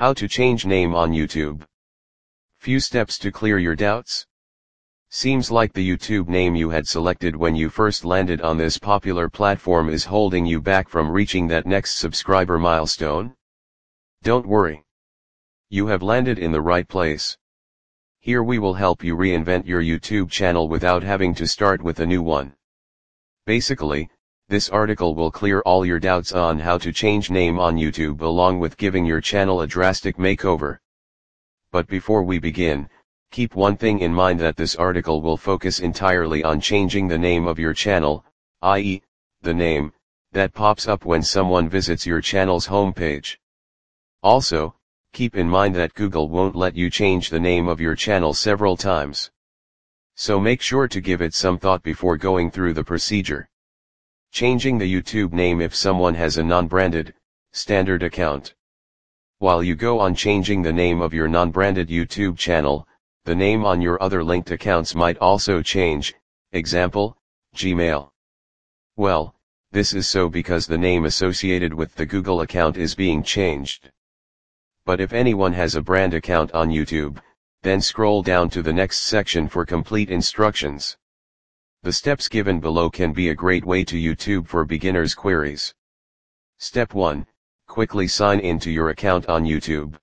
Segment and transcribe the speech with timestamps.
[0.00, 1.60] How to change name on YouTube.
[2.56, 4.24] Few steps to clear your doubts.
[5.10, 9.28] Seems like the YouTube name you had selected when you first landed on this popular
[9.28, 13.34] platform is holding you back from reaching that next subscriber milestone?
[14.22, 14.82] Don't worry.
[15.68, 17.36] You have landed in the right place.
[18.20, 22.06] Here we will help you reinvent your YouTube channel without having to start with a
[22.06, 22.54] new one.
[23.44, 24.08] Basically,
[24.50, 28.58] this article will clear all your doubts on how to change name on YouTube along
[28.58, 30.78] with giving your channel a drastic makeover.
[31.70, 32.90] But before we begin,
[33.30, 37.46] keep one thing in mind that this article will focus entirely on changing the name
[37.46, 38.24] of your channel,
[38.62, 39.00] i.e.,
[39.40, 39.92] the name,
[40.32, 43.36] that pops up when someone visits your channel's homepage.
[44.24, 44.74] Also,
[45.12, 48.76] keep in mind that Google won't let you change the name of your channel several
[48.76, 49.30] times.
[50.16, 53.48] So make sure to give it some thought before going through the procedure.
[54.32, 57.14] Changing the YouTube name if someone has a non-branded,
[57.52, 58.54] standard account.
[59.38, 62.86] While you go on changing the name of your non-branded YouTube channel,
[63.24, 66.14] the name on your other linked accounts might also change,
[66.52, 67.16] example,
[67.56, 68.10] Gmail.
[68.96, 69.34] Well,
[69.72, 73.90] this is so because the name associated with the Google account is being changed.
[74.84, 77.18] But if anyone has a brand account on YouTube,
[77.62, 80.96] then scroll down to the next section for complete instructions.
[81.82, 85.74] The steps given below can be a great way to YouTube for beginners queries.
[86.58, 87.26] Step 1,
[87.68, 89.94] quickly sign into your account on YouTube.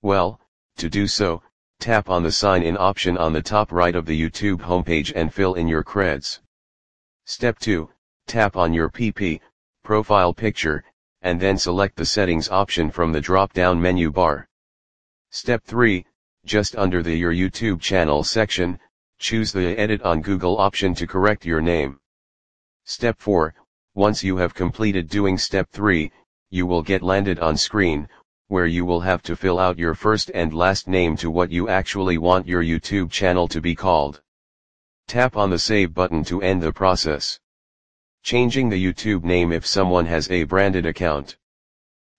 [0.00, 0.40] Well,
[0.78, 1.42] to do so,
[1.80, 5.34] tap on the sign in option on the top right of the YouTube homepage and
[5.34, 6.40] fill in your creds.
[7.26, 7.90] Step 2,
[8.26, 9.40] tap on your PP,
[9.82, 10.82] profile picture,
[11.20, 14.48] and then select the settings option from the drop-down menu bar.
[15.30, 16.06] Step 3,
[16.46, 18.78] just under the Your YouTube channel section,
[19.18, 21.98] choose the Edit on Google option to correct your name.
[22.84, 23.54] Step 4,
[23.94, 26.12] once you have completed doing step 3,
[26.50, 28.08] you will get landed on screen,
[28.48, 31.68] where you will have to fill out your first and last name to what you
[31.68, 34.20] actually want your YouTube channel to be called.
[35.08, 37.40] Tap on the Save button to end the process.
[38.22, 41.36] Changing the YouTube name if someone has a branded account.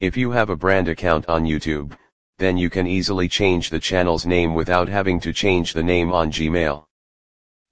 [0.00, 1.96] If you have a brand account on YouTube,
[2.38, 6.30] then you can easily change the channel's name without having to change the name on
[6.30, 6.84] Gmail.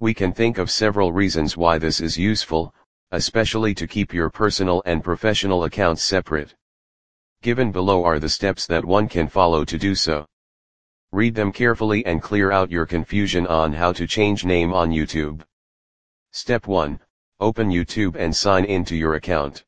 [0.03, 2.75] We can think of several reasons why this is useful,
[3.13, 6.57] especially to keep your personal and professional accounts separate.
[7.41, 10.27] Given below are the steps that one can follow to do so.
[11.13, 15.43] Read them carefully and clear out your confusion on how to change name on YouTube.
[16.33, 16.99] Step 1,
[17.39, 19.63] open YouTube and sign into your account.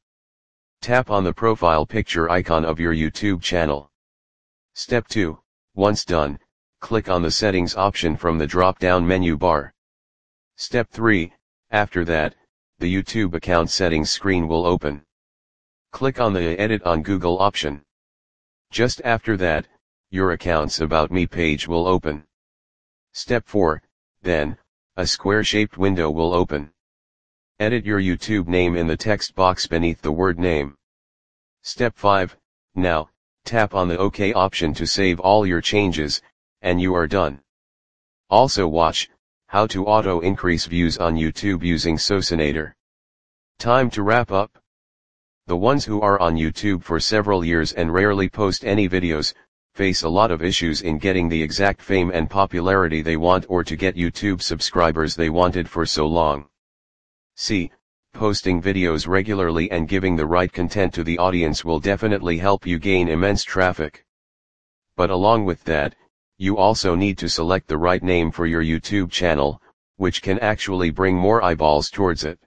[0.81, 3.89] Tap on the profile picture icon of your YouTube channel.
[4.75, 5.39] Step 2,
[5.77, 6.41] once done,
[6.81, 9.74] click on the settings option from the drop-down menu bar.
[10.57, 11.33] Step 3,
[11.71, 12.37] after that,
[12.79, 15.05] the YouTube account settings screen will open.
[15.91, 17.83] Click on the Edit on Google option.
[18.71, 19.67] Just after that,
[20.11, 22.25] your account's About Me page will open.
[23.13, 23.83] Step 4,
[24.23, 24.57] then,
[24.97, 26.71] a square-shaped window will open.
[27.59, 30.77] Edit your YouTube name in the text box beneath the word name.
[31.63, 32.37] Step 5,
[32.77, 33.09] now,
[33.45, 36.23] tap on the OK option to save all your changes,
[36.63, 37.41] and you are done.
[38.31, 39.09] Also watch,
[39.55, 42.73] how to auto increase views on YouTube using Socinator.
[43.61, 44.51] Time to wrap up.
[45.47, 49.33] The ones who are on YouTube for several years and rarely post any videos,
[49.73, 53.63] face a lot of issues in getting the exact fame and popularity they want or
[53.63, 56.47] to get YouTube subscribers they wanted for so long.
[57.37, 57.71] See,
[58.13, 62.81] posting videos regularly and giving the right content to the audience will definitely help you
[62.81, 64.05] gain immense traffic.
[64.97, 65.95] But along with that,
[66.39, 69.63] you also need to select the right name for your YouTube channel,
[69.97, 72.39] which can actually bring more eyeballs towards it.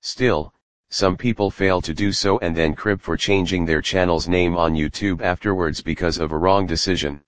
[0.00, 0.54] Still,
[0.90, 4.74] some people fail to do so and then crib for changing their channel's name on
[4.74, 7.20] YouTube afterwards because of a wrong decision.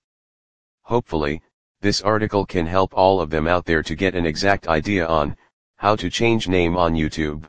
[0.83, 1.41] Hopefully,
[1.81, 5.37] this article can help all of them out there to get an exact idea on,
[5.75, 7.45] how to change name on YouTube.